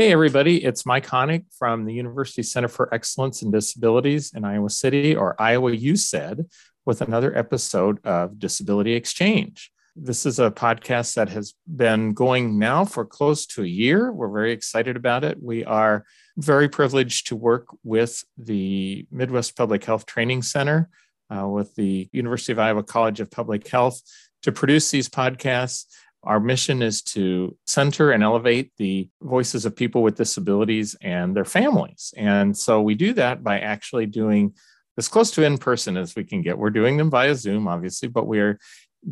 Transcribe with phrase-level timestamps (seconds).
[0.00, 4.70] Hey, everybody, it's Mike Honig from the University Center for Excellence in Disabilities in Iowa
[4.70, 6.46] City, or Iowa Said,
[6.86, 9.72] with another episode of Disability Exchange.
[9.96, 14.12] This is a podcast that has been going now for close to a year.
[14.12, 15.42] We're very excited about it.
[15.42, 16.04] We are
[16.36, 20.90] very privileged to work with the Midwest Public Health Training Center,
[21.28, 24.00] uh, with the University of Iowa College of Public Health
[24.42, 25.86] to produce these podcasts.
[26.24, 31.44] Our mission is to center and elevate the voices of people with disabilities and their
[31.44, 32.12] families.
[32.16, 34.54] And so we do that by actually doing
[34.96, 36.58] as close to in person as we can get.
[36.58, 38.58] We're doing them via Zoom, obviously, but we're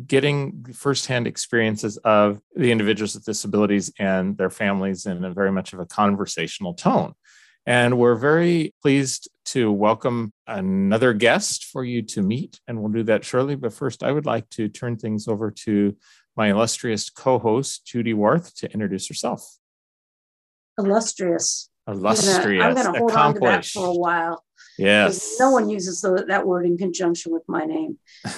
[0.05, 5.71] getting firsthand experiences of the individuals with disabilities and their families in a very much
[5.71, 7.13] of a conversational tone.
[7.67, 13.03] And we're very pleased to welcome another guest for you to meet, and we'll do
[13.03, 13.55] that shortly.
[13.55, 15.93] But first, I would like to turn things over to
[16.37, 19.57] my illustrious co-host Judy Worth to introduce herself.
[20.77, 21.69] Illustrious.
[21.89, 22.63] Illustrious.
[22.63, 24.45] I'm going to hold on to that for a while.
[24.77, 25.35] Yes.
[25.37, 27.97] No one uses the, that word in conjunction with my name.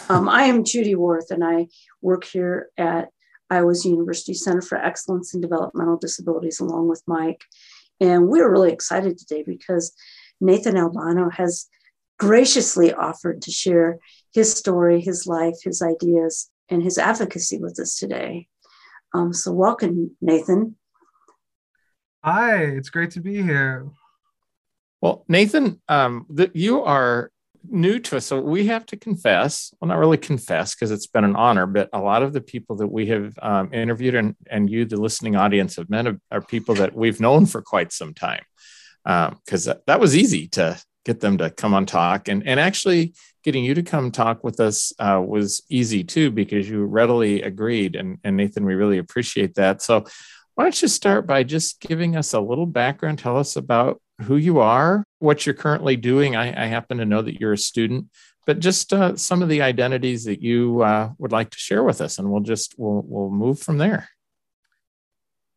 [0.09, 1.67] Um, I am Judy Worth, and I
[2.02, 3.09] work here at
[3.52, 7.44] Iowa's University Center for Excellence in Developmental Disabilities, along with Mike.
[8.00, 9.94] And we're really excited today because
[10.39, 11.67] Nathan Albano has
[12.17, 13.97] graciously offered to share
[14.33, 18.47] his story, his life, his ideas and his advocacy with us today.
[19.14, 20.75] Um, so, welcome, Nathan.
[22.23, 23.89] Hi, it's great to be here.
[25.02, 27.31] Well, Nathan, um, the, you are
[27.68, 29.74] new to us, so we have to confess.
[29.80, 32.78] Well, not really confess because it's been an honor, but a lot of the people
[32.78, 36.76] that we have um, interviewed and, and you, the listening audience, have met are people
[36.76, 38.44] that we've known for quite some time.
[39.06, 43.14] Because um, that, was easy to get them to come on talk, and and actually
[43.44, 47.96] getting you to come talk with us uh, was easy too because you readily agreed.
[47.96, 49.82] And, and Nathan, we really appreciate that.
[49.82, 50.06] So,
[50.56, 53.20] why don't you start by just giving us a little background?
[53.20, 56.36] Tell us about who you are, what you're currently doing.
[56.36, 58.08] I, I happen to know that you're a student,
[58.46, 62.02] but just uh, some of the identities that you uh, would like to share with
[62.02, 64.10] us, and we'll just we'll we'll move from there.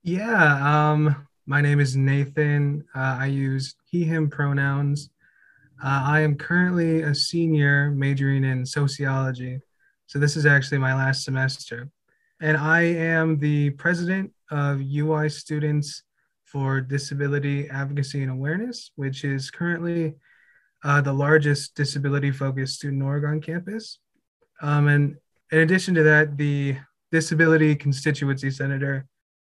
[0.03, 2.85] Yeah, um, my name is Nathan.
[2.95, 5.11] Uh, I use he/him pronouns.
[5.83, 9.61] Uh, I am currently a senior majoring in sociology.
[10.07, 11.91] So this is actually my last semester.
[12.41, 16.03] And I am the president of UI Students
[16.53, 20.15] for Disability Advocacy and Awareness, which is currently
[20.85, 23.99] uh, the largest disability focused student org on campus.
[24.61, 25.17] Um, and
[25.51, 26.77] in addition to that, the
[27.11, 29.07] Disability Constituency Senator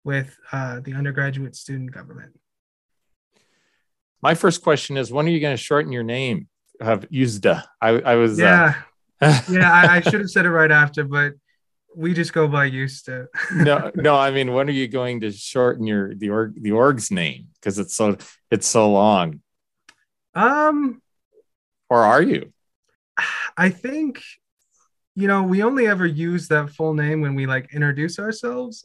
[0.04, 2.38] with uh, the undergraduate student government.
[4.22, 6.48] My first question is when are you going to shorten your name?
[6.80, 8.74] Have used I, I was yeah.
[9.20, 9.40] Uh...
[9.50, 11.34] yeah I, I, should have said it right after but
[11.96, 15.32] we just go by used to no no i mean when are you going to
[15.32, 17.48] shorten your the org the org's name?
[17.54, 18.16] Because it's so
[18.50, 19.40] it's so long.
[20.34, 21.02] Um
[21.88, 22.52] or are you?
[23.56, 24.22] I think
[25.14, 28.84] you know we only ever use that full name when we like introduce ourselves.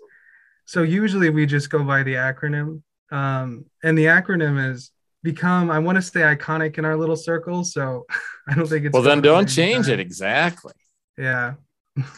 [0.66, 2.82] So usually we just go by the acronym.
[3.12, 7.64] Um and the acronym is become i want to stay iconic in our little circle
[7.64, 8.06] so
[8.48, 9.96] i don't think it's well then don't change time.
[9.96, 10.74] it exactly.
[11.18, 11.56] Yeah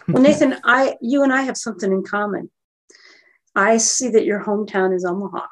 [0.07, 2.49] well nathan i you and i have something in common.
[3.55, 5.47] I see that your hometown is omaha.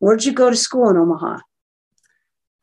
[0.00, 1.36] Where'd you go to school in omaha?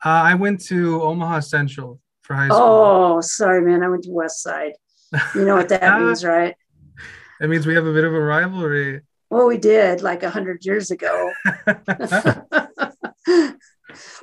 [0.04, 2.60] Uh, i went to omaha central for high school.
[2.60, 3.82] Oh sorry man.
[3.82, 4.72] I went to west side.
[5.34, 6.54] You know what that means right?
[7.40, 9.00] That means we have a bit of a rivalry.
[9.30, 11.32] Well we did like a hundred years ago.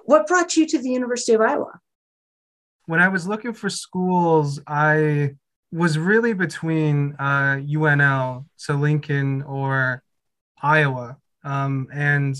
[0.05, 1.79] What brought you to the University of Iowa?
[2.85, 5.35] When I was looking for schools, I
[5.71, 10.01] was really between uh, UNL, so Lincoln or
[10.61, 11.17] Iowa.
[11.43, 12.35] Um, and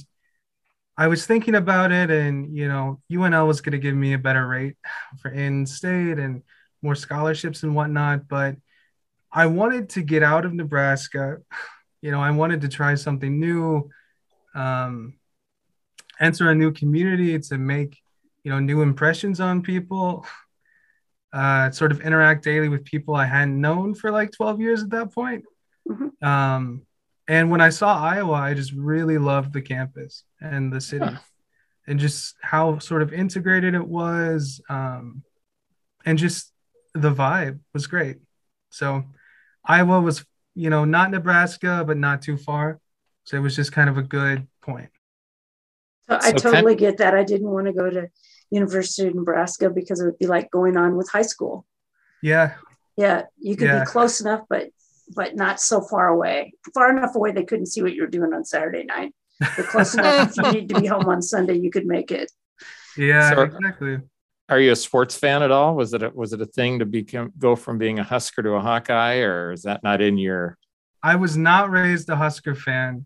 [0.97, 4.17] I was thinking about it, and you know, UNL was going to give me a
[4.17, 4.75] better rate
[5.21, 6.41] for in-state and
[6.81, 8.27] more scholarships and whatnot.
[8.27, 8.55] But
[9.31, 11.37] I wanted to get out of Nebraska.
[11.99, 13.89] You know, I wanted to try something new.
[14.53, 15.15] Um,
[16.19, 17.97] enter a new community to make
[18.43, 20.23] you know new impressions on people
[21.33, 24.89] uh, sort of interact daily with people i hadn't known for like 12 years at
[24.91, 25.43] that point.
[25.87, 26.25] Mm-hmm.
[26.27, 26.81] um,
[27.27, 31.17] and when i saw iowa i just really loved the campus and the city
[31.87, 35.23] and just how sort of integrated it was um,
[36.05, 36.51] and just
[36.93, 38.17] the vibe was great.
[38.69, 39.03] So
[39.65, 40.25] iowa was
[40.55, 42.79] you know not nebraska but not too far.
[43.23, 44.89] So it was just kind of a good point.
[46.09, 47.13] I so totally can, get that.
[47.13, 48.07] I didn't want to go to
[48.49, 51.65] University of Nebraska because it would be like going on with high school.
[52.21, 52.55] Yeah.
[52.95, 53.81] Yeah, you could yeah.
[53.81, 54.69] be close enough, but
[55.15, 56.53] but not so far away.
[56.73, 59.13] Far enough away they couldn't see what you were doing on Saturday night.
[59.39, 60.31] But close enough.
[60.37, 62.31] If you need to be home on Sunday, you could make it.
[62.97, 63.99] Yeah, so, exactly.
[64.49, 65.75] Are you a sports fan at all?
[65.75, 68.53] Was it a, was it a thing to become go from being a Husker to
[68.53, 70.57] a Hawkeye, or is that not in your?
[71.03, 73.05] I was not raised a Husker fan.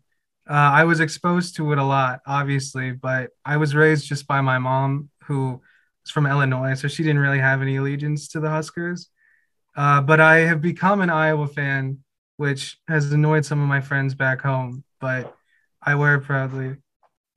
[0.49, 4.41] Uh, I was exposed to it a lot, obviously, but I was raised just by
[4.41, 5.61] my mom, who
[6.05, 9.09] is from Illinois, so she didn't really have any allegiance to the Huskers.
[9.75, 11.99] Uh, but I have become an Iowa fan,
[12.37, 15.35] which has annoyed some of my friends back home, but
[15.81, 16.75] I wear it proudly.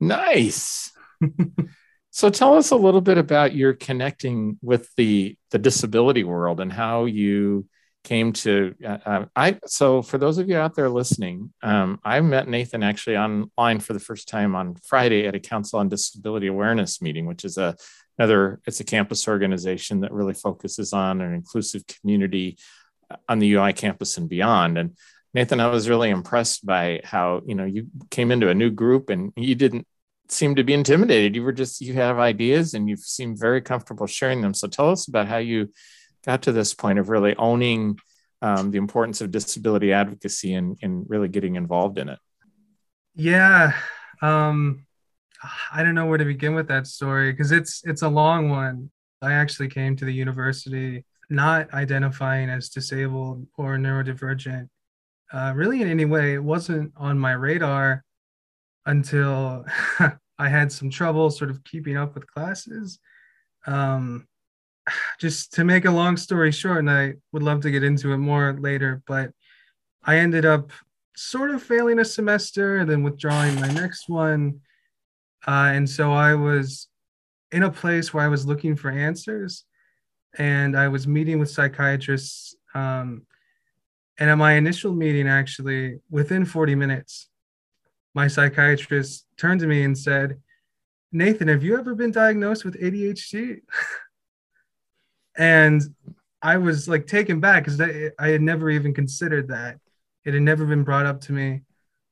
[0.01, 0.93] Nice.
[2.11, 6.73] so tell us a little bit about your connecting with the the disability world and
[6.73, 7.67] how you
[8.05, 12.21] came to uh, uh, i so for those of you out there listening um, i
[12.21, 16.47] met nathan actually online for the first time on friday at a council on disability
[16.47, 17.75] awareness meeting which is a
[18.19, 22.57] another it's a campus organization that really focuses on an inclusive community
[23.11, 24.79] uh, on the ui campus and beyond.
[24.79, 24.97] And
[25.33, 29.11] nathan i was really impressed by how you know you came into a new group
[29.11, 29.87] and you didn't
[30.29, 31.35] seem to be intimidated.
[31.35, 34.55] You were just you have ideas and you seem very comfortable sharing them.
[34.55, 35.71] So tell us about how you
[36.25, 37.99] got to this point of really owning
[38.43, 42.19] um, the importance of disability advocacy and, and really getting involved in it
[43.15, 43.73] yeah
[44.23, 44.87] um,
[45.73, 48.91] I don't know where to begin with that story because it's it's a long one.
[49.21, 54.69] I actually came to the university not identifying as disabled or neurodivergent,
[55.33, 56.35] uh, really in any way.
[56.35, 58.05] It wasn't on my radar
[58.87, 59.65] until
[60.39, 62.99] I had some trouble sort of keeping up with classes.
[63.67, 64.27] Um,
[65.19, 68.19] just to make a long story short, and I would love to get into it
[68.19, 69.33] more later, but
[70.03, 70.71] I ended up
[71.17, 74.61] sort of failing a semester and then withdrawing my next one
[75.47, 76.89] uh, and so I was
[77.53, 79.65] in a place where I was looking for answers
[80.39, 82.57] and I was meeting with psychiatrists.
[82.75, 83.27] Um,
[84.19, 87.29] and at my initial meeting, actually, within 40 minutes,
[88.15, 90.41] my psychiatrist turned to me and said,
[91.13, 93.59] Nathan, have you ever been diagnosed with ADHD?
[95.37, 95.83] and
[96.43, 99.79] I was like taken back because I had never even considered that.
[100.25, 101.63] It had never been brought up to me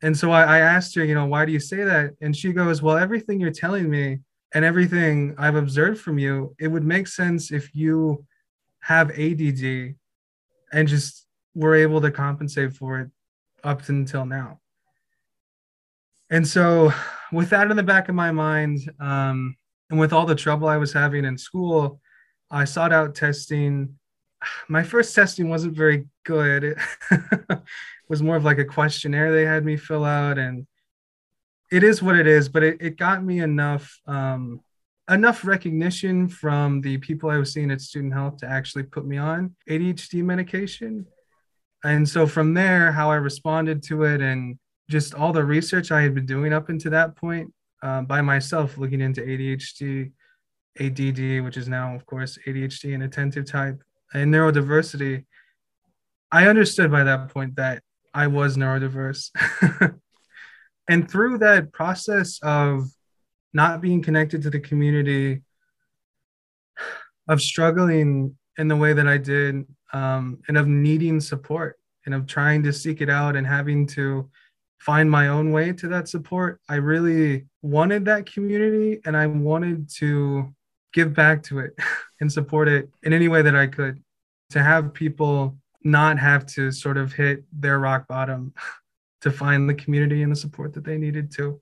[0.03, 2.15] and so I, I asked her, you know, why do you say that?
[2.21, 4.19] And she goes, well, everything you're telling me
[4.53, 8.27] and everything I've observed from you, it would make sense if you
[8.81, 9.95] have ADD
[10.73, 13.11] and just were able to compensate for it
[13.63, 14.59] up until now.
[16.31, 16.93] And so,
[17.31, 19.55] with that in the back of my mind, um,
[19.91, 22.01] and with all the trouble I was having in school,
[22.53, 23.99] I sought out testing.
[24.69, 26.79] My first testing wasn't very good.
[28.03, 30.67] It was more of like a questionnaire they had me fill out and
[31.71, 34.61] it is what it is but it, it got me enough um,
[35.09, 39.17] enough recognition from the people i was seeing at student health to actually put me
[39.17, 41.07] on adhd medication
[41.85, 44.59] and so from there how i responded to it and
[44.91, 47.53] just all the research i had been doing up until that point
[47.83, 50.13] uh, by myself looking into adhd
[50.81, 50.99] add
[51.45, 53.83] which is now of course adhd inattentive type
[54.15, 55.25] and neurodiversity
[56.31, 57.83] i understood by that point that
[58.15, 59.31] I was neurodiverse.
[60.89, 62.91] and through that process of
[63.53, 65.43] not being connected to the community,
[67.29, 72.27] of struggling in the way that I did, um, and of needing support and of
[72.27, 74.29] trying to seek it out and having to
[74.81, 79.89] find my own way to that support, I really wanted that community and I wanted
[79.99, 80.53] to
[80.93, 81.75] give back to it
[82.21, 84.03] and support it in any way that I could.
[84.51, 88.55] To have people not have to sort of hit their rock bottom
[89.23, 91.61] to find the community and the support that they needed to.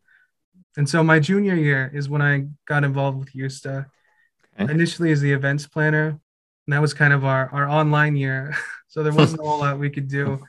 [0.76, 3.86] And so my junior year is when I got involved with USTA.
[4.58, 4.72] Okay.
[4.72, 8.54] Initially as the events planner, and that was kind of our, our online year.
[8.88, 10.40] so there wasn't a whole lot we could do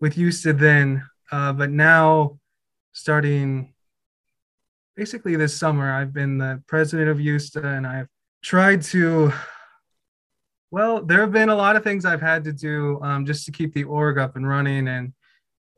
[0.00, 1.04] with USTA then.
[1.30, 2.38] Uh, but now,
[2.92, 3.74] starting
[4.96, 8.08] basically this summer, I've been the president of USTA and I've
[8.44, 9.32] tried to
[10.70, 13.52] well, there have been a lot of things I've had to do um, just to
[13.52, 15.12] keep the org up and running and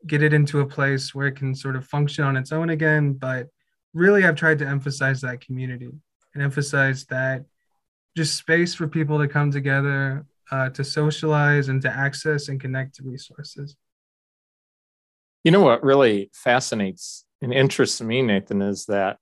[0.07, 3.13] get it into a place where it can sort of function on its own again.
[3.13, 3.47] But
[3.93, 5.91] really, I've tried to emphasize that community
[6.33, 7.45] and emphasize that
[8.15, 12.95] just space for people to come together, uh, to socialize, and to access and connect
[12.95, 13.75] to resources.
[15.43, 19.19] You know what really fascinates and interests me, Nathan, is that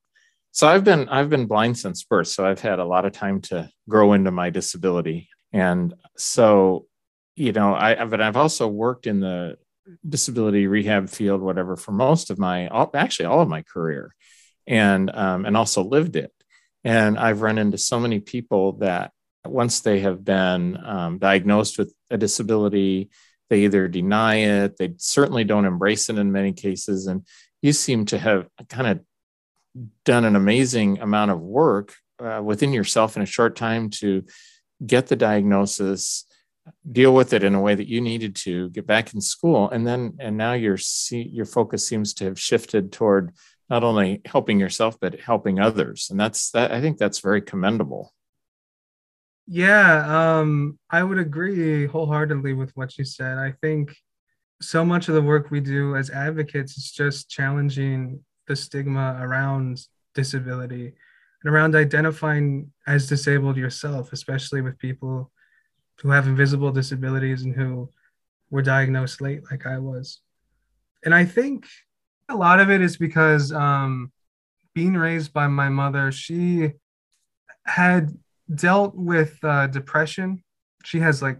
[0.55, 3.41] so I've been I've been blind since birth, so I've had a lot of time
[3.41, 5.27] to grow into my disability.
[5.51, 6.85] And so,
[7.35, 9.57] you know, I, but I've also worked in the
[10.07, 14.15] disability rehab field, whatever, for most of my, actually all of my career
[14.65, 16.31] and, um, and also lived it.
[16.85, 19.11] And I've run into so many people that
[19.45, 23.09] once they have been um, diagnosed with a disability,
[23.49, 27.07] they either deny it, they certainly don't embrace it in many cases.
[27.07, 27.27] And
[27.61, 29.01] you seem to have kind of
[30.03, 34.23] done an amazing amount of work uh, within yourself in a short time to
[34.85, 36.25] get the diagnosis
[36.91, 39.69] deal with it in a way that you needed to get back in school.
[39.69, 40.77] And then and now your
[41.09, 43.33] your focus seems to have shifted toward
[43.69, 46.07] not only helping yourself but helping others.
[46.09, 48.13] And that's that i think that's very commendable.
[49.47, 53.37] Yeah um i would agree wholeheartedly with what you said.
[53.37, 53.95] I think
[54.61, 59.79] so much of the work we do as advocates is just challenging the stigma around
[60.13, 60.93] disability
[61.43, 65.31] and around identifying as disabled yourself especially with people
[66.01, 67.89] who have invisible disabilities and who
[68.49, 70.19] were diagnosed late like i was
[71.03, 71.65] and i think
[72.29, 74.11] a lot of it is because um,
[74.73, 76.73] being raised by my mother, she
[77.65, 78.11] had
[78.53, 80.43] dealt with uh, depression.
[80.83, 81.39] She has like,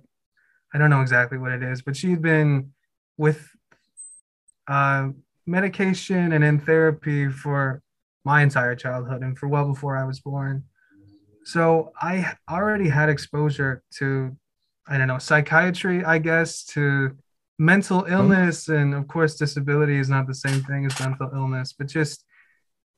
[0.73, 2.71] I don't know exactly what it is, but she'd been
[3.17, 3.47] with
[4.67, 5.09] uh,
[5.45, 7.81] medication and in therapy for
[8.23, 10.63] my entire childhood and for well before I was born.
[11.43, 14.35] So I already had exposure to,
[14.87, 17.15] I don't know, psychiatry, I guess, to
[17.57, 18.13] mental mm-hmm.
[18.13, 22.25] illness and of course disability is not the same thing as mental illness but just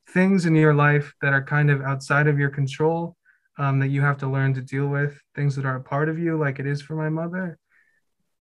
[0.09, 3.15] things in your life that are kind of outside of your control
[3.59, 6.17] um, that you have to learn to deal with things that are a part of
[6.17, 7.57] you like it is for my mother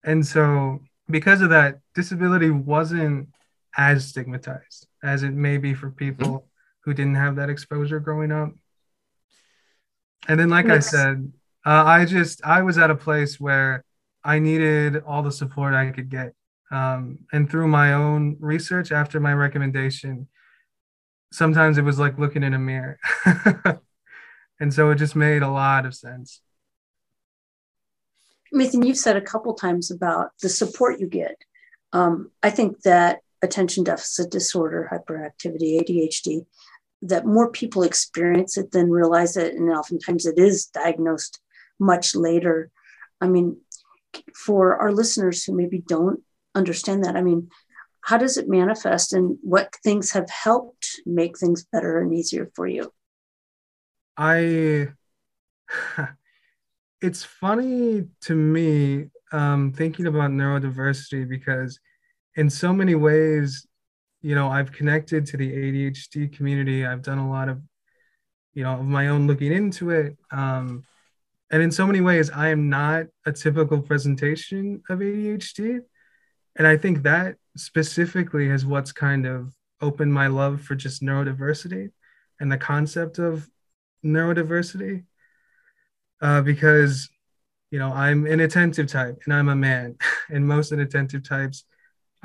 [0.03, 3.27] and so because of that disability wasn't
[3.77, 6.46] as stigmatized as it may be for people mm-hmm.
[6.82, 8.51] who didn't have that exposure growing up
[10.27, 10.94] and then like yes.
[10.94, 11.32] i said
[11.65, 13.84] uh, i just i was at a place where
[14.25, 16.34] I needed all the support I could get.
[16.72, 20.27] Um, and through my own research after my recommendation,
[21.32, 22.98] sometimes it was like looking in a mirror.
[24.60, 26.41] and so it just made a lot of sense.
[28.51, 31.36] Nathan, you've said a couple times about the support you get.
[31.94, 36.46] Um, I think that attention deficit disorder, hyperactivity, ADHD,
[37.01, 39.54] that more people experience it than realize it.
[39.54, 41.39] And oftentimes it is diagnosed
[41.80, 42.72] much later.
[43.22, 43.58] I mean,
[44.34, 46.22] for our listeners who maybe don't
[46.54, 47.50] understand that, I mean,
[48.01, 52.68] how does it manifest and what things have helped make things better and easier for
[52.68, 52.92] you?
[54.15, 54.89] I,
[57.01, 61.80] it's funny to me um, thinking about neurodiversity because
[62.36, 63.65] in so many ways,
[64.22, 66.86] you know, I've connected to the ADHD community.
[66.86, 67.62] I've done a lot of,
[68.54, 70.18] you know, of my own looking into it.
[70.32, 70.84] Um,
[71.51, 75.80] and in so many ways, I am not a typical presentation of ADHD.
[76.56, 81.92] And I think that specifically is what's kind of opened my love for just neurodiversity
[82.39, 83.48] and the concept of
[84.04, 85.04] neurodiversity.
[86.22, 87.10] Uh, because,
[87.70, 89.98] you know, I'm inattentive type and I'm a man.
[90.30, 91.65] and most inattentive types,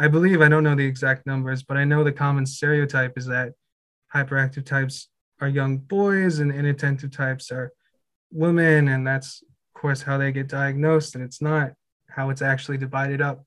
[0.01, 3.27] I believe, I don't know the exact numbers, but I know the common stereotype is
[3.27, 3.53] that
[4.15, 5.09] hyperactive types
[5.41, 7.73] are young boys and inattentive types are
[8.33, 11.73] women and that's of course how they get diagnosed and it's not
[12.09, 13.45] how it's actually divided up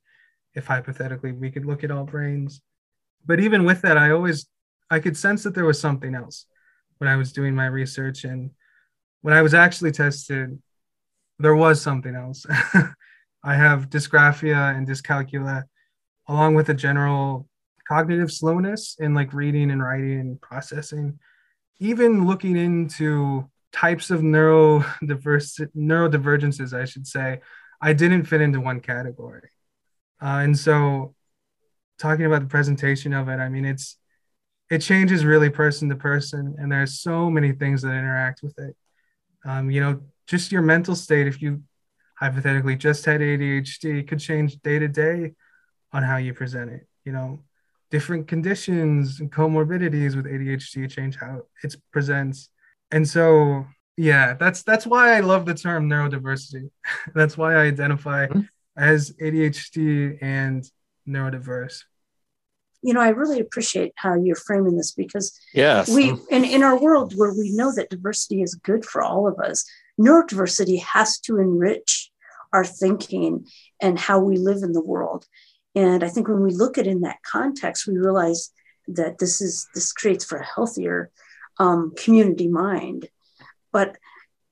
[0.54, 2.62] if hypothetically we could look at all brains.
[3.26, 4.48] But even with that i always
[4.90, 6.46] i could sense that there was something else
[6.98, 8.52] when i was doing my research and
[9.22, 10.60] when i was actually tested
[11.40, 12.46] there was something else.
[13.44, 15.64] I have dysgraphia and dyscalculia
[16.28, 17.48] along with a general
[17.88, 21.20] cognitive slowness in like reading and writing and processing
[21.80, 27.42] even looking into types of neurodiverse neurodivergences, I should say,
[27.82, 29.50] I didn't fit into one category.
[30.22, 31.16] Uh, and so,
[32.00, 33.98] talking about the presentation of it, I mean, it's
[34.70, 38.76] it changes really person to person, and there's so many things that interact with it.
[39.44, 41.28] Um, you know, just your mental state.
[41.28, 41.64] If you
[42.18, 45.34] hypothetically just had ADHD, could change day to day
[45.94, 46.88] on how you present it.
[47.06, 47.40] You know,
[47.92, 52.50] different conditions and comorbidities with ADHD change how it presents.
[52.92, 53.66] And so
[53.98, 56.70] yeah that's that's why i love the term neurodiversity.
[57.14, 58.42] That's why i identify mm-hmm.
[58.78, 60.64] as adhd and
[61.08, 61.84] neurodiverse.
[62.82, 65.90] You know i really appreciate how you're framing this because yes.
[65.90, 69.40] we in, in our world where we know that diversity is good for all of
[69.40, 69.64] us
[70.00, 72.12] neurodiversity has to enrich
[72.52, 73.46] our thinking
[73.82, 75.26] and how we live in the world
[75.76, 78.52] and i think when we look at it in that context we realize
[78.88, 81.12] that this is this creates for a healthier
[81.60, 83.10] um, community mind.
[83.72, 83.98] But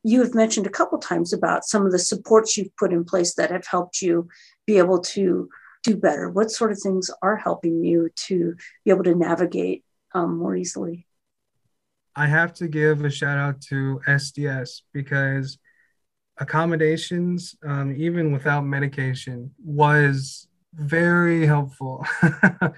[0.03, 3.35] you have mentioned a couple times about some of the supports you've put in place
[3.35, 4.27] that have helped you
[4.65, 5.49] be able to
[5.83, 6.29] do better.
[6.29, 11.07] What sort of things are helping you to be able to navigate um, more easily?
[12.15, 15.57] I have to give a shout out to SDS because
[16.37, 22.05] accommodations, um, even without medication, was very helpful.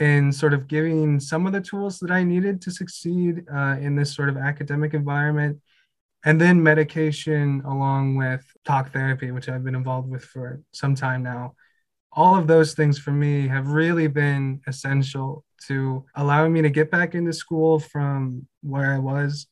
[0.00, 3.96] in sort of giving some of the tools that I needed to succeed uh, in
[3.96, 5.60] this sort of academic environment.
[6.24, 11.22] And then medication along with talk therapy, which I've been involved with for some time
[11.22, 11.54] now.
[12.12, 16.90] All of those things for me have really been essential to allowing me to get
[16.90, 19.46] back into school from where I was,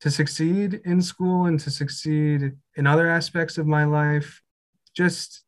[0.00, 4.42] to succeed in school and to succeed in other aspects of my life.
[4.94, 5.42] Just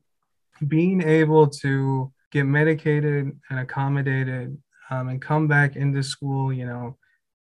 [0.69, 4.57] being able to get medicated and accommodated
[4.91, 6.97] um, and come back into school, you know,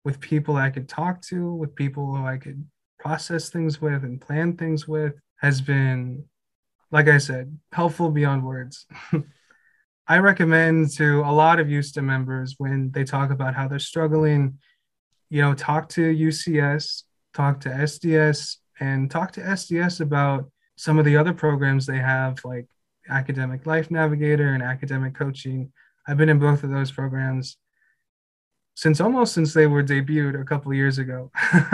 [0.04, 2.66] with people I could talk to, with people who I could
[3.00, 6.24] process things with and plan things with has been,
[6.92, 8.86] like I said, helpful beyond words.
[10.08, 14.58] I recommend to a lot of USTA members when they talk about how they're struggling,
[15.30, 21.06] you know, talk to UCS, talk to SDS, and talk to SDS about some of
[21.06, 22.68] the other programs they have, like
[23.10, 25.72] Academic Life Navigator and Academic Coaching.
[26.08, 27.58] I've been in both of those programs
[28.76, 31.32] since almost since they were debuted a couple years ago.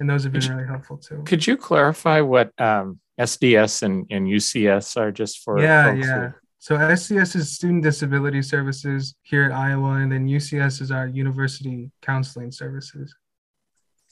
[0.00, 1.22] and those have been really helpful too.
[1.24, 6.28] Could you clarify what um, SDS and, and UCS are just for yeah, yeah.
[6.28, 6.34] Who...
[6.60, 11.90] So SDS is Student Disability Services here at Iowa, and then UCS is our University
[12.02, 13.14] Counseling Services.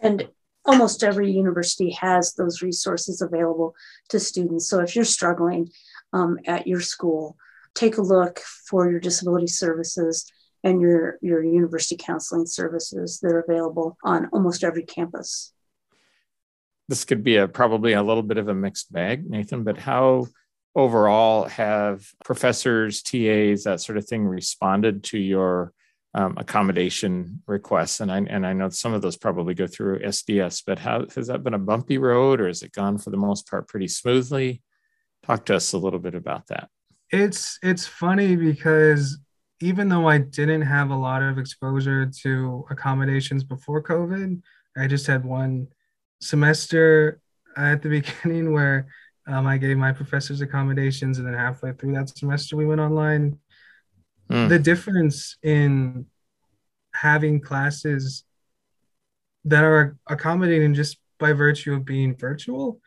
[0.01, 0.29] And
[0.65, 3.75] almost every university has those resources available
[4.11, 4.69] to students.
[4.69, 5.71] So if you're struggling
[6.17, 7.37] um, at your school,
[7.75, 10.31] take a look for your disability services
[10.65, 15.53] and your, your university counseling services that are available on almost every campus.
[16.89, 20.27] This could be a probably a little bit of a mixed bag, Nathan, but how
[20.75, 25.73] overall have professors, TAs, that sort of thing responded to your
[26.15, 28.01] um, accommodation requests?
[28.01, 31.27] And I, and I know some of those probably go through SDS, but how has
[31.27, 34.63] that been a bumpy road or has it gone for the most part pretty smoothly?
[35.27, 36.69] Talk to us a little bit about that.
[37.11, 39.19] It's it's funny because
[39.61, 44.41] even though I didn't have a lot of exposure to accommodations before COVID,
[44.77, 45.69] I just had one
[46.21, 47.21] semester
[47.57, 47.89] at the
[48.25, 48.87] beginning where
[49.27, 53.39] um, I gave my professors accommodations, and then halfway through that semester, we went online.
[54.31, 54.49] Mm.
[54.49, 56.07] The difference in
[56.95, 58.25] having classes
[59.45, 62.81] that are accommodating just by virtue of being virtual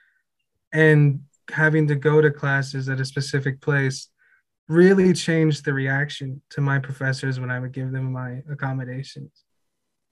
[0.71, 4.09] and having to go to classes at a specific place
[4.67, 9.31] really changed the reaction to my professors when I would give them my accommodations.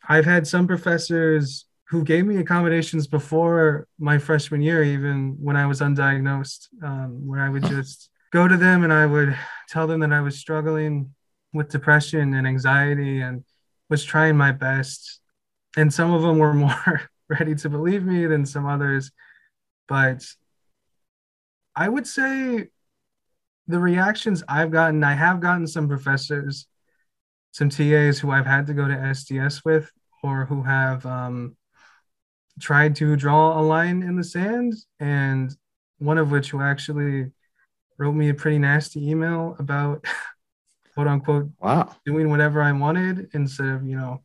[0.07, 5.67] I've had some professors who gave me accommodations before my freshman year, even when I
[5.67, 9.37] was undiagnosed, um, where I would just go to them and I would
[9.69, 11.13] tell them that I was struggling
[11.53, 13.43] with depression and anxiety and
[13.89, 15.21] was trying my best.
[15.77, 19.11] And some of them were more ready to believe me than some others.
[19.87, 20.25] But
[21.77, 22.69] I would say
[23.67, 26.65] the reactions I've gotten, I have gotten some professors,
[27.51, 29.91] some TAs who I've had to go to SDS with,
[30.23, 31.55] or who have um,
[32.59, 35.55] tried to draw a line in the sand, and
[35.99, 37.31] one of which who actually
[37.99, 40.03] wrote me a pretty nasty email about
[40.95, 41.95] quote unquote wow.
[42.07, 44.23] doing whatever I wanted instead of, you know,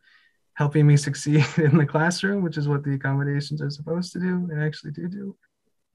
[0.55, 4.49] helping me succeed in the classroom, which is what the accommodations are supposed to do
[4.51, 5.37] and actually do do.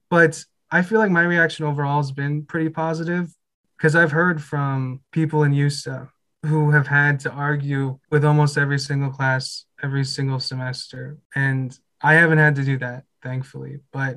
[0.08, 3.32] But I feel like my reaction overall has been pretty positive
[3.76, 6.10] because I've heard from people in USTA
[6.44, 11.18] who have had to argue with almost every single class every single semester.
[11.34, 13.80] And I haven't had to do that, thankfully.
[13.92, 14.16] But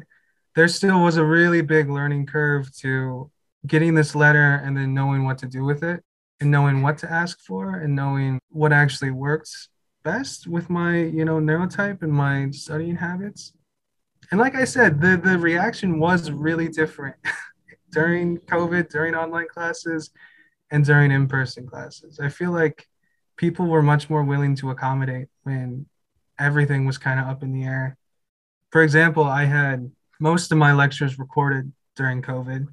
[0.55, 3.31] there still was a really big learning curve to
[3.65, 6.03] getting this letter and then knowing what to do with it
[6.39, 9.69] and knowing what to ask for and knowing what actually works
[10.03, 13.53] best with my, you know, neurotype and my studying habits
[14.29, 17.15] and like I said, the the reaction was really different
[17.91, 20.11] during COVID, during online classes,
[20.69, 22.19] and during in person classes.
[22.19, 22.87] I feel like
[23.37, 25.87] people were much more willing to accommodate when
[26.39, 27.97] everything was kind of up in the air.
[28.71, 32.67] For example, I had most of my lectures recorded during COVID.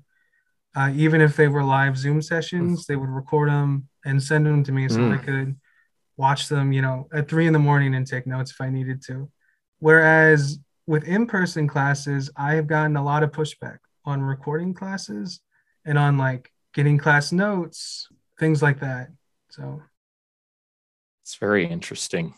[0.76, 4.62] Uh, even if they were live Zoom sessions, they would record them and send them
[4.64, 5.18] to me so mm.
[5.18, 5.56] I could
[6.16, 9.02] watch them, you know, at three in the morning and take notes if I needed
[9.06, 9.30] to.
[9.78, 10.58] Whereas
[10.88, 15.40] with in-person classes, I have gotten a lot of pushback on recording classes
[15.84, 18.08] and on like getting class notes,
[18.40, 19.08] things like that.
[19.50, 19.82] So
[21.22, 22.32] it's very interesting.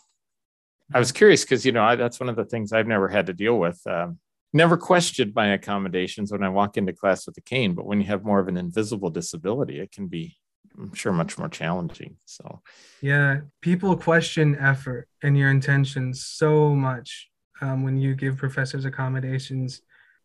[0.92, 3.26] I was curious because you know I, that's one of the things I've never had
[3.26, 3.80] to deal with.
[3.86, 4.18] Um,
[4.52, 8.08] never questioned my accommodations when I walk into class with a cane, but when you
[8.08, 10.36] have more of an invisible disability, it can be,
[10.76, 12.16] I'm sure, much more challenging.
[12.24, 12.62] So,
[13.00, 17.29] yeah, people question effort and your intentions so much
[17.60, 19.82] um, when you give professors accommodations,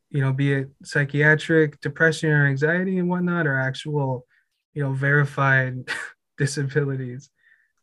[0.10, 4.26] you know, be it psychiatric, depression or anxiety and whatnot, or actual,
[4.74, 5.90] you know, verified
[6.38, 7.30] disabilities.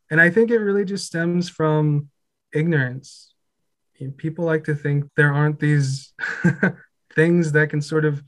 [0.09, 2.09] And I think it really just stems from
[2.53, 3.33] ignorance.
[3.97, 6.13] You know, people like to think there aren't these
[7.13, 8.23] things that can sort of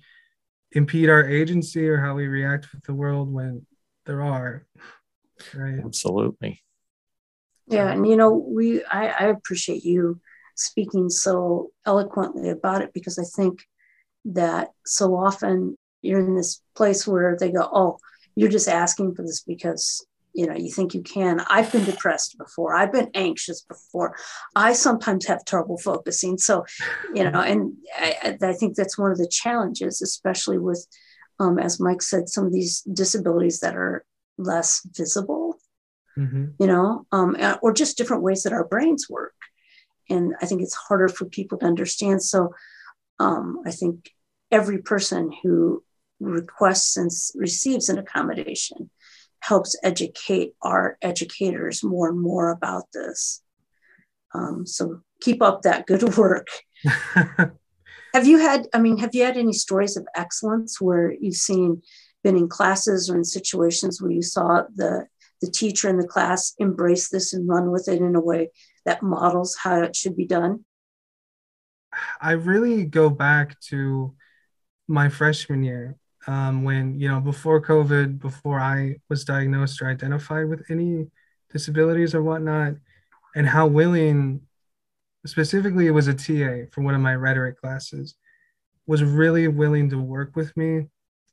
[0.72, 3.66] impede our agency or how we react with the world when
[4.06, 4.66] there are.
[5.54, 5.80] Right.
[5.84, 6.62] Absolutely.
[7.68, 10.22] Yeah, and you know, we I, I appreciate you
[10.56, 13.64] speaking so eloquently about it because I think
[14.26, 17.98] that so often you're in this place where they go, Oh,
[18.36, 21.40] you're just asking for this because you know you think you can.
[21.50, 22.76] I've been depressed before.
[22.76, 24.18] I've been anxious before.
[24.54, 26.38] I sometimes have trouble focusing.
[26.38, 26.66] So
[27.14, 30.86] you know and i, I think that's one of the challenges especially with
[31.40, 34.06] um, as mike said some of these disabilities that are
[34.38, 35.58] less visible
[36.18, 36.46] mm-hmm.
[36.60, 39.34] you know um, or just different ways that our brains work
[40.10, 42.54] and i think it's harder for people to understand so
[43.20, 44.12] um, i think
[44.52, 45.84] every person who
[46.20, 48.90] requests and receives an accommodation
[49.42, 53.42] helps educate our educators more and more about this.
[54.34, 56.48] Um, so keep up that good work.
[58.14, 61.82] have you had, I mean, have you had any stories of excellence where you've seen,
[62.24, 65.06] been in classes or in situations where you saw the,
[65.42, 68.50] the teacher in the class embrace this and run with it in a way
[68.86, 70.66] that models how it should be done?
[72.22, 74.16] I really go back to
[74.88, 75.96] my freshman year
[76.28, 81.08] um, when you know before COVID, before I was diagnosed or identified with any
[81.52, 82.74] disabilities or whatnot,
[83.36, 84.42] and how willing,
[85.26, 88.16] specifically, it was a TA for one of my rhetoric classes,
[88.88, 90.88] was really willing to work with me,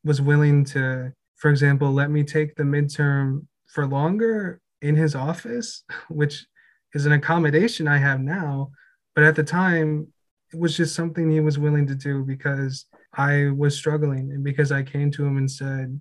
[0.05, 5.85] was willing to, for example, let me take the midterm for longer in his office,
[6.09, 6.47] which
[6.95, 8.71] is an accommodation I have now.
[9.15, 10.09] But at the time,
[10.53, 14.73] it was just something he was willing to do because I was struggling and because
[14.73, 16.01] I came to him and said,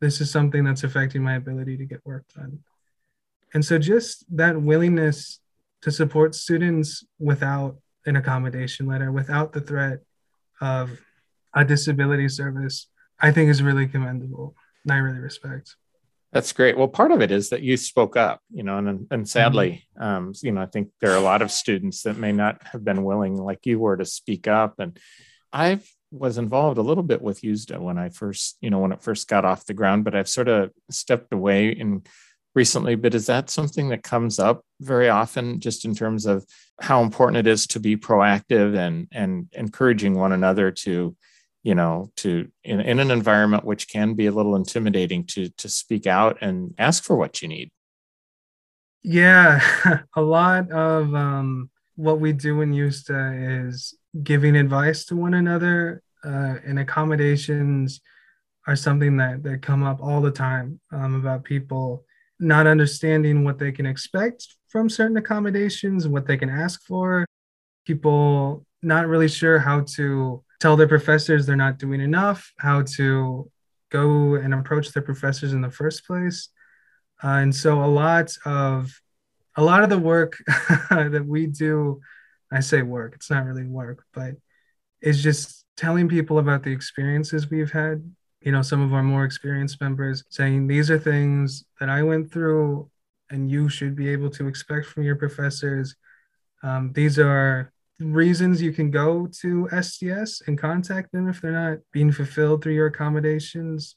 [0.00, 2.58] this is something that's affecting my ability to get work done.
[3.54, 5.40] And so just that willingness
[5.82, 7.76] to support students without
[8.06, 10.00] an accommodation letter, without the threat
[10.60, 10.90] of
[11.54, 12.88] a disability service,
[13.20, 14.56] I think is really commendable.
[14.84, 15.76] And I really respect.
[16.32, 16.78] That's great.
[16.78, 20.02] Well, part of it is that you spoke up, you know, and and sadly, mm-hmm.
[20.02, 22.82] um, you know, I think there are a lot of students that may not have
[22.82, 24.78] been willing, like you were, to speak up.
[24.78, 24.98] And
[25.52, 29.02] I've was involved a little bit with USDA when I first, you know, when it
[29.02, 32.02] first got off the ground, but I've sort of stepped away in
[32.54, 32.94] recently.
[32.94, 36.46] But is that something that comes up very often, just in terms of
[36.80, 41.14] how important it is to be proactive and and encouraging one another to,
[41.62, 45.68] you know, to in, in an environment which can be a little intimidating to to
[45.68, 47.70] speak out and ask for what you need?
[49.02, 49.60] Yeah,
[50.16, 56.02] a lot of um, what we do in USDA is giving advice to one another
[56.24, 58.00] uh, and accommodations
[58.66, 62.04] are something that, that come up all the time um, about people
[62.38, 67.26] not understanding what they can expect from certain accommodations, what they can ask for,
[67.86, 73.50] people not really sure how to tell their professors they're not doing enough, how to
[73.90, 76.48] go and approach their professors in the first place.
[77.22, 78.90] Uh, and so a lot of
[79.56, 80.38] a lot of the work
[80.90, 82.00] that we do
[82.52, 84.34] I say work, it's not really work, but
[85.00, 88.04] it's just telling people about the experiences we've had.
[88.42, 92.30] You know, some of our more experienced members saying, These are things that I went
[92.30, 92.90] through,
[93.30, 95.96] and you should be able to expect from your professors.
[96.62, 97.71] Um, these are
[98.02, 102.74] reasons you can go to SDS and contact them if they're not being fulfilled through
[102.74, 103.96] your accommodations.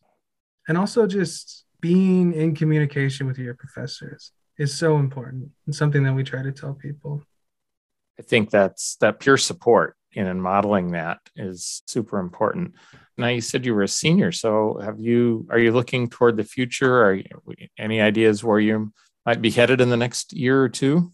[0.68, 6.13] And also just being in communication with your professors is so important and something that
[6.13, 7.24] we try to tell people.
[8.20, 12.74] I think that's that peer support and modeling that is super important.
[13.18, 16.44] Now you said you were a senior, so have you are you looking toward the
[16.44, 17.04] future?
[17.04, 17.26] Are you,
[17.78, 18.94] any ideas where you
[19.26, 21.13] might be headed in the next year or two?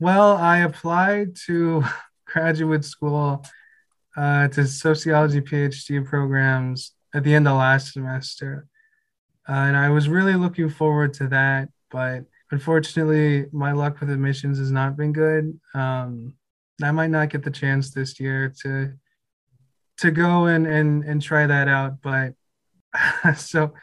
[0.00, 1.82] Well, I applied to
[2.26, 3.44] graduate school
[4.16, 8.66] uh, to sociology PhD programs at the end of last semester,
[9.48, 14.58] uh, and I was really looking forward to that, but unfortunately, my luck with admissions
[14.58, 15.58] has not been good.
[15.74, 16.34] Um,
[16.82, 18.92] I might not get the chance this year to
[19.98, 22.00] to go and and and try that out.
[22.02, 22.34] But
[23.36, 23.74] so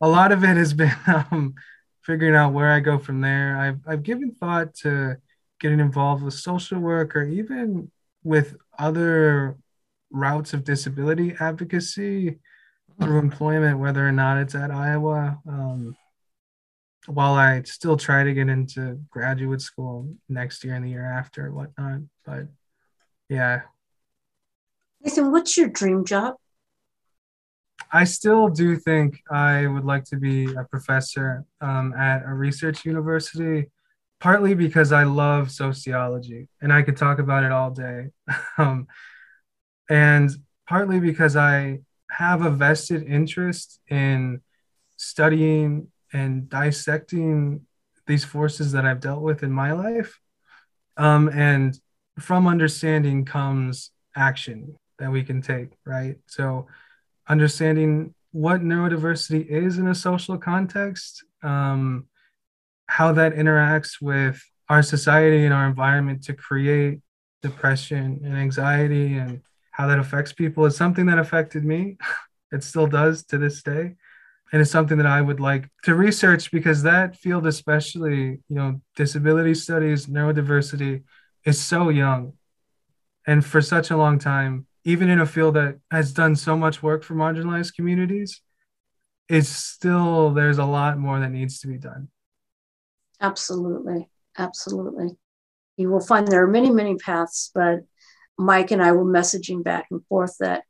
[0.00, 1.54] a lot of it has been um,
[2.02, 3.56] figuring out where I go from there.
[3.56, 5.16] I've I've given thought to
[5.60, 7.90] getting involved with social work or even
[8.22, 9.56] with other
[10.10, 12.38] routes of disability advocacy
[13.00, 15.38] through employment, whether or not it's at Iowa.
[15.48, 15.96] Um,
[17.06, 21.46] while I still try to get into graduate school next year and the year after
[21.46, 22.00] and whatnot.
[22.24, 22.48] But
[23.28, 23.62] yeah.
[25.00, 26.34] Nathan, what's your dream job?
[27.92, 32.84] I still do think I would like to be a professor um, at a research
[32.84, 33.70] university,
[34.20, 38.08] partly because I love sociology and I could talk about it all day.
[38.58, 38.86] um,
[39.88, 40.30] and
[40.68, 44.40] partly because I have a vested interest in
[44.96, 47.66] studying and dissecting
[48.06, 50.18] these forces that I've dealt with in my life.
[50.96, 51.78] Um, and
[52.18, 56.16] from understanding comes action that we can take, right?
[56.26, 56.66] So,
[57.28, 62.06] understanding what neurodiversity is in a social context, um,
[62.86, 67.00] how that interacts with our society and our environment to create
[67.42, 71.96] depression and anxiety and how that affects people is something that affected me.
[72.52, 73.94] it still does to this day.
[74.52, 78.80] And it's something that I would like to research because that field, especially, you know,
[78.94, 81.02] disability studies, neurodiversity,
[81.44, 82.34] is so young.
[83.26, 86.80] And for such a long time, even in a field that has done so much
[86.80, 88.40] work for marginalized communities,
[89.28, 92.08] it's still, there's a lot more that needs to be done.
[93.20, 94.08] Absolutely.
[94.38, 95.16] Absolutely.
[95.76, 97.80] You will find there are many, many paths, but
[98.38, 100.64] Mike and I were messaging back and forth that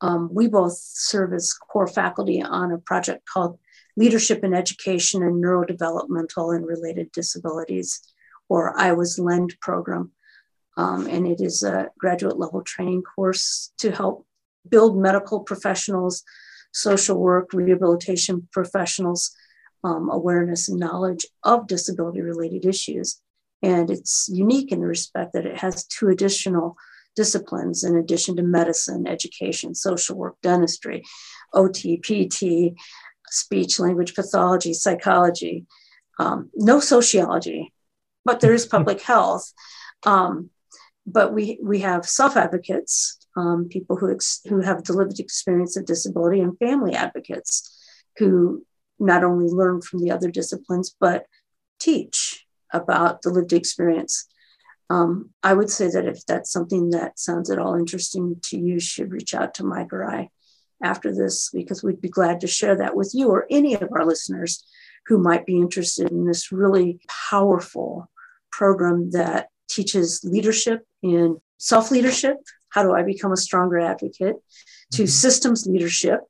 [0.00, 3.58] um, we both serve as core faculty on a project called
[3.96, 8.00] Leadership in Education and Neurodevelopmental and Related Disabilities,
[8.48, 10.12] or Iowa's LEND program.
[10.76, 14.26] Um, and it is a graduate level training course to help
[14.68, 16.24] build medical professionals,
[16.72, 19.36] social work, rehabilitation professionals,
[19.84, 23.20] um, awareness and knowledge of disability related issues.
[23.62, 26.76] And it's unique in the respect that it has two additional
[27.14, 31.02] disciplines in addition to medicine, education, social work, dentistry,
[31.52, 32.78] OT, PT,
[33.28, 35.66] speech language pathology, psychology,
[36.18, 37.72] um, no sociology,
[38.24, 39.52] but there is public health.
[40.04, 40.50] Um,
[41.06, 45.76] but we, we have self advocates, um, people who, ex- who have the lived experience
[45.76, 47.76] of disability, and family advocates
[48.18, 48.64] who
[49.02, 51.26] not only learn from the other disciplines, but
[51.78, 54.26] teach about the lived experience
[54.92, 58.78] um, I would say that if that's something that sounds at all interesting to you,
[58.78, 60.28] should reach out to Mike or I
[60.82, 64.04] after this because we'd be glad to share that with you or any of our
[64.04, 64.62] listeners
[65.06, 68.10] who might be interested in this really powerful
[68.50, 72.36] program that teaches leadership in self leadership.
[72.68, 74.36] How do I become a stronger advocate?
[74.92, 75.06] To mm-hmm.
[75.06, 76.20] systems leadership.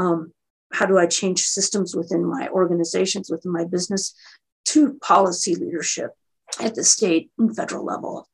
[0.00, 0.32] Um,
[0.72, 4.14] how do I change systems within my organizations, within my business?
[4.66, 6.10] To policy leadership
[6.60, 8.28] at the state and federal level.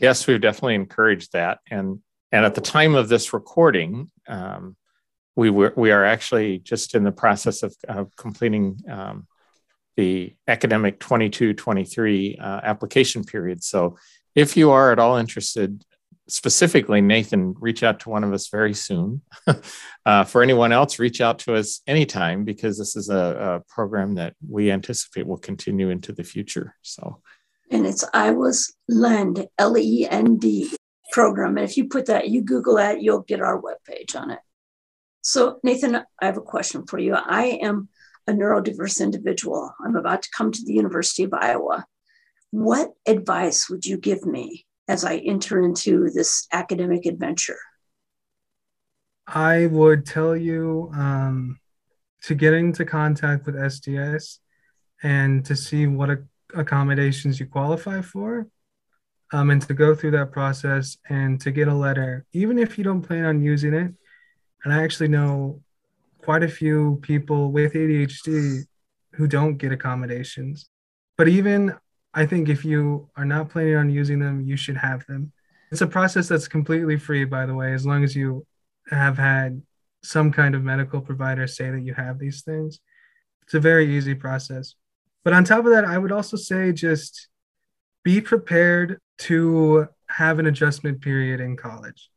[0.00, 2.00] Yes, we've definitely encouraged that, and
[2.32, 4.76] and at the time of this recording, um,
[5.34, 9.26] we were we are actually just in the process of, of completing um,
[9.96, 13.62] the academic 22-23 uh, application period.
[13.62, 13.96] So,
[14.34, 15.82] if you are at all interested,
[16.28, 19.22] specifically, Nathan, reach out to one of us very soon.
[20.06, 24.14] uh, for anyone else, reach out to us anytime because this is a, a, program
[24.14, 26.74] that we anticipate will continue into the future.
[26.82, 27.20] So,
[27.70, 30.70] and it's Iowa's Lend L E N D
[31.12, 31.56] program.
[31.56, 34.40] And if you put that, you Google that, you'll get our webpage on it.
[35.22, 37.14] So, Nathan, I have a question for you.
[37.14, 37.88] I am
[38.26, 39.72] a neurodiverse individual.
[39.84, 41.86] I'm about to come to the University of Iowa.
[42.50, 47.58] What advice would you give me as I enter into this academic adventure?
[49.26, 51.58] I would tell you um,
[52.22, 54.38] to get into contact with SDS
[55.02, 56.18] and to see what
[56.54, 58.46] accommodations you qualify for,
[59.32, 62.84] um, and to go through that process and to get a letter, even if you
[62.84, 63.92] don't plan on using it.
[64.64, 65.62] And I actually know
[66.22, 68.64] quite a few people with ADHD
[69.12, 70.68] who don't get accommodations.
[71.16, 71.74] But even
[72.16, 75.32] I think if you are not planning on using them, you should have them.
[75.70, 78.46] It's a process that's completely free, by the way, as long as you
[78.88, 79.62] have had
[80.02, 82.80] some kind of medical provider say that you have these things.
[83.42, 84.74] It's a very easy process.
[85.24, 87.28] But on top of that, I would also say just
[88.02, 92.08] be prepared to have an adjustment period in college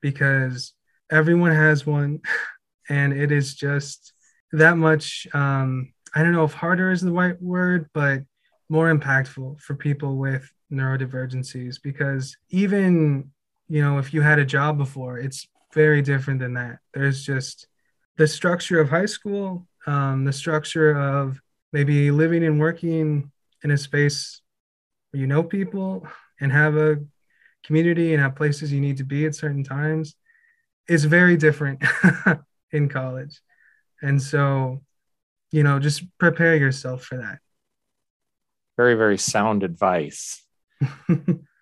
[0.00, 0.72] because
[1.10, 2.20] everyone has one
[2.88, 4.12] and it is just
[4.52, 8.22] that much um, i don't know if harder is the right word but
[8.68, 13.30] more impactful for people with neurodivergencies because even
[13.68, 16.78] you know if you had a job before it's very different than that.
[16.94, 17.66] There's just
[18.16, 21.40] the structure of high school um, the structure of
[21.72, 23.30] maybe living and working
[23.62, 24.40] in a space
[25.10, 26.06] where you know people
[26.40, 26.96] and have a
[27.64, 30.16] community and have places you need to be at certain times
[30.88, 31.82] is very different
[32.72, 33.40] in college.
[34.02, 34.82] And so
[35.52, 37.38] you know just prepare yourself for that
[38.76, 40.42] very very sound advice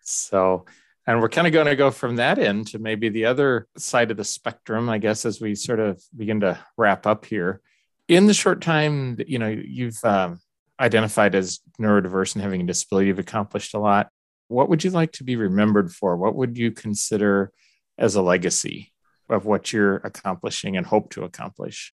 [0.03, 0.65] so
[1.07, 4.11] And we're kind of going to go from that end to maybe the other side
[4.11, 7.61] of the spectrum, I guess, as we sort of begin to wrap up here.
[8.09, 10.41] In the short time, you know, you've um,
[10.81, 14.09] identified as neurodiverse and having a disability, you've accomplished a lot.
[14.49, 16.17] What would you like to be remembered for?
[16.17, 17.53] What would you consider
[17.99, 18.93] as a legacy
[19.29, 21.93] of what you're accomplishing and hope to accomplish?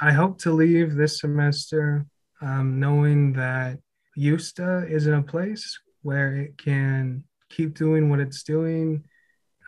[0.00, 2.06] I hope to leave this semester
[2.40, 3.78] um, knowing that
[4.16, 9.04] UISDAA is in a place where it can keep doing what it's doing,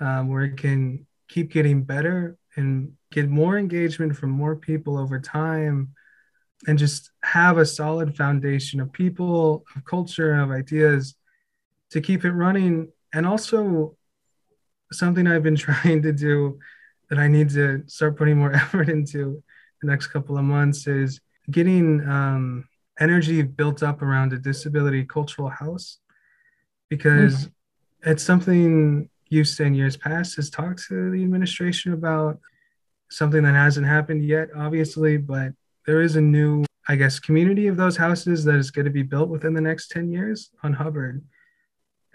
[0.00, 5.18] um, where it can keep getting better and get more engagement from more people over
[5.20, 5.94] time,
[6.66, 11.14] and just have a solid foundation of people, of culture, of ideas
[11.90, 12.88] to keep it running.
[13.12, 13.96] And also,
[14.92, 16.58] something I've been trying to do
[17.08, 19.42] that I need to start putting more effort into
[19.80, 25.48] the next couple of months is getting um, energy built up around a disability cultural
[25.48, 25.98] house
[26.88, 27.52] because mm.
[28.02, 30.36] it's something you've in years past.
[30.36, 32.38] Has talked to the administration about
[33.10, 35.52] something that hasn't happened yet obviously but
[35.86, 39.02] there is a new i guess community of those houses that is going to be
[39.02, 41.22] built within the next 10 years on Hubbard.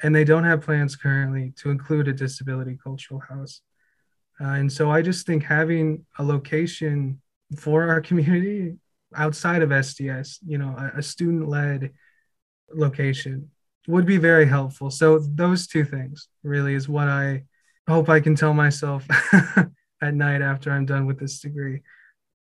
[0.04, 3.62] And they don't have plans currently to include a disability cultural house.
[4.42, 7.22] Uh, and so i just think having a location
[7.58, 8.78] for our community
[9.16, 11.92] outside of SDS, you know, a, a student led
[12.74, 13.50] location
[13.88, 14.90] would be very helpful.
[14.90, 17.44] So those two things really is what I
[17.88, 19.06] hope I can tell myself
[20.02, 21.82] at night after I'm done with this degree.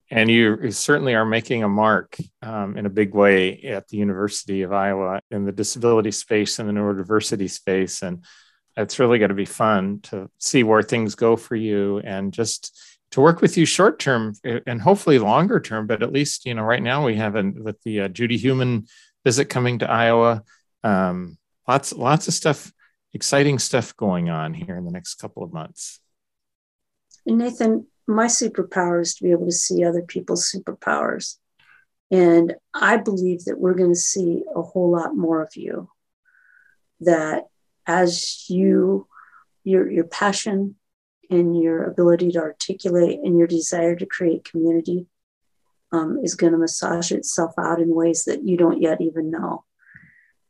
[0.09, 4.63] And you certainly are making a mark um, in a big way at the University
[4.63, 8.03] of Iowa in the disability space and the neurodiversity space.
[8.03, 8.25] And
[8.77, 12.96] it's really going to be fun to see where things go for you and just
[13.17, 15.87] to work with you short term eh, and hopefully longer term.
[15.87, 18.87] But at least you know right now we have a, with the uh, Judy Heumann
[19.25, 20.45] visit coming to Iowa.
[20.85, 22.71] Um, lots lots of stuff,
[23.15, 25.99] exciting stuff going on here in the next couple of months.
[27.25, 31.39] And Nathan, my superpower is to be able to see other people's superpowers.
[32.11, 35.89] And I believe that we're going to see a whole lot more of you.
[37.01, 37.45] That
[37.87, 39.09] as you,
[39.65, 40.77] your, your passion
[41.31, 45.07] and your ability to articulate and your desire to create community
[45.93, 49.65] um, is going to massage itself out in ways that you don't yet even know.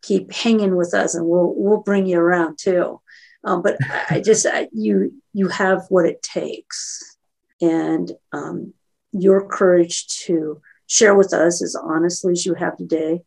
[0.02, 3.00] Keep hanging with us, and we'll we'll bring you around too.
[3.44, 3.76] Um, but
[4.10, 7.16] I just I, you you have what it takes,
[7.60, 8.72] and um,
[9.12, 13.22] your courage to share with us as honestly as you have today,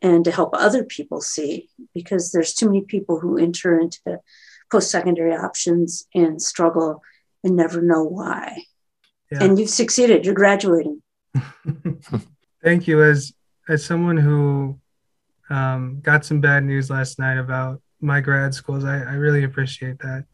[0.00, 4.20] and to help other people see, because there's too many people who enter into
[4.72, 7.02] post secondary options and struggle
[7.44, 8.64] and never know why.
[9.30, 9.44] Yeah.
[9.44, 10.24] And you've succeeded.
[10.24, 11.02] You're graduating.
[12.64, 13.02] Thank you.
[13.02, 13.34] As
[13.68, 14.78] as someone who
[15.50, 19.98] um, got some bad news last night about my grad schools, I, I really appreciate
[20.00, 20.24] that.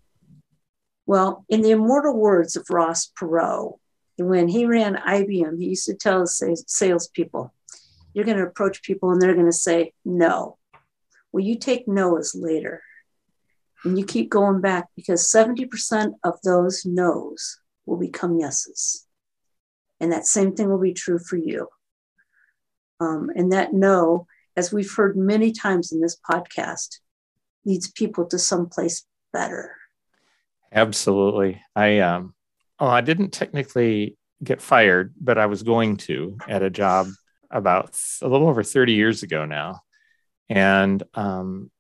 [1.07, 3.79] Well, in the immortal words of Ross Perot,
[4.18, 7.53] when he ran IBM, he used to tell salespeople,
[8.14, 10.59] "You're going to approach people, and they're going to say no.
[11.33, 12.83] Well, you take no as later."
[13.85, 19.07] And you keep going back because 70% of those no's will become yeses.
[20.01, 21.69] And that same thing will be true for you.
[23.01, 26.99] Um, and that no, as we've heard many times in this podcast,
[27.64, 29.75] leads people to someplace better.
[30.73, 31.62] Absolutely.
[31.77, 32.35] I um
[32.79, 37.09] oh I didn't technically get fired, but I was going to at a job
[37.51, 39.81] about a little over 30 years ago now.
[40.49, 41.71] And um,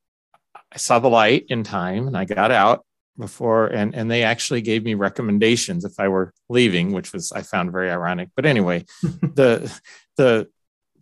[0.72, 2.84] I saw the light in time and I got out
[3.18, 7.42] before and and they actually gave me recommendations if I were leaving, which was I
[7.42, 8.30] found very ironic.
[8.36, 9.72] But anyway, the
[10.16, 10.48] the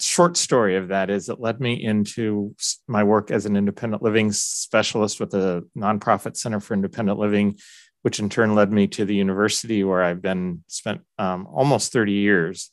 [0.01, 2.55] short story of that is it led me into
[2.87, 7.59] my work as an independent living specialist with the nonprofit Center for Independent Living,
[8.03, 12.13] which in turn led me to the university where I've been spent um, almost 30
[12.13, 12.71] years.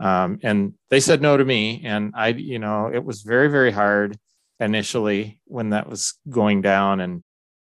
[0.00, 3.70] Um, and they said no to me, and I, you know, it was very very
[3.70, 4.18] hard
[4.62, 7.22] initially when that was going down and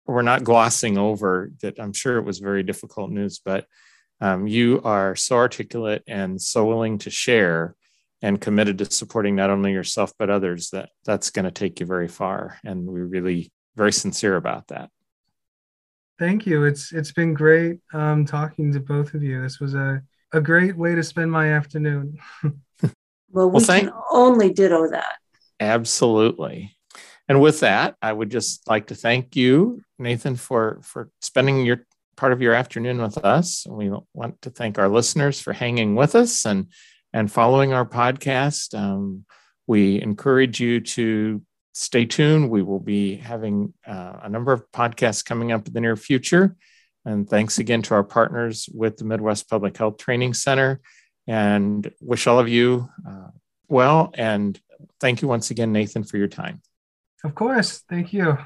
[0.06, 1.78] we're not glossing over that.
[1.78, 3.66] I'm sure it was very difficult news but
[4.20, 7.74] um, you are so articulate and so willing to share
[8.20, 11.86] and committed to supporting not only yourself but others that that's going to take you
[11.86, 14.90] very far and we're really very sincere about that.
[16.18, 16.64] Thank you.
[16.64, 19.42] It's it's been great um, talking to both of you.
[19.42, 22.18] This was a, a great way to spend my afternoon.
[23.34, 25.16] Well we well, thank- can only ditto that.
[25.58, 26.76] Absolutely
[27.28, 31.86] and with that, I would just like to thank you, Nathan, for for spending your
[32.16, 33.66] part of your afternoon with us.
[33.68, 36.66] We want to thank our listeners for hanging with us and
[37.12, 38.78] and following our podcast.
[38.78, 39.24] Um,
[39.66, 41.42] we encourage you to
[41.72, 42.50] stay tuned.
[42.50, 46.56] We will be having uh, a number of podcasts coming up in the near future.
[47.04, 50.80] And thanks again to our partners with the Midwest Public Health Training Center.
[51.26, 53.28] And wish all of you uh,
[53.68, 54.10] well.
[54.14, 54.58] And
[55.00, 56.62] thank you once again, Nathan, for your time.
[57.24, 57.84] Of course.
[57.88, 58.36] Thank you.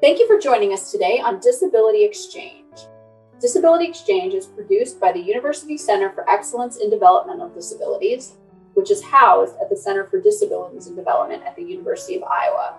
[0.00, 2.64] Thank you for joining us today on Disability Exchange.
[3.40, 8.34] Disability Exchange is produced by the University Center for Excellence in Developmental Disabilities,
[8.74, 12.76] which is housed at the Center for Disabilities and Development at the University of Iowa.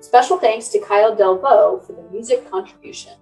[0.00, 3.12] Special thanks to Kyle Delvaux for the music contribution.